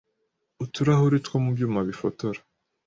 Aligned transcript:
uturahuri 0.63 1.17
two 1.25 1.35
mu 1.43 1.49
byuma 1.55 1.79
bifotora 1.87 2.39